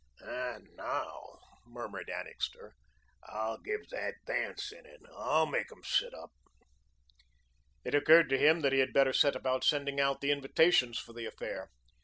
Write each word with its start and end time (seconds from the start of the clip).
"And, 0.23 0.67
now," 0.75 1.37
murmured 1.63 2.09
Annixter, 2.09 2.73
"I'll 3.27 3.59
give 3.59 3.87
that 3.91 4.15
dance 4.25 4.71
in 4.71 4.83
it. 4.87 4.99
I'll 5.15 5.45
make 5.45 5.71
'em 5.71 5.83
sit 5.83 6.11
up." 6.11 6.31
It 7.83 7.93
occurred 7.93 8.29
to 8.29 8.37
him 8.39 8.61
that 8.61 8.73
he 8.73 8.79
had 8.79 8.93
better 8.93 9.13
set 9.13 9.35
about 9.35 9.63
sending 9.63 9.99
out 10.01 10.19
the 10.21 10.31
invitations 10.31 10.97
for 10.97 11.13
the 11.13 11.27
affair. 11.27 11.69